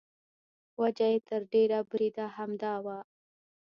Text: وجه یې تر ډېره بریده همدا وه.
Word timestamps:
وجه 0.81 1.07
یې 1.13 1.19
تر 1.29 1.41
ډېره 1.53 1.79
بریده 1.89 2.25
همدا 2.35 2.73
وه. 2.85 2.97